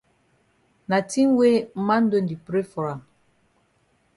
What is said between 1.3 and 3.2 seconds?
way man don di pray for am.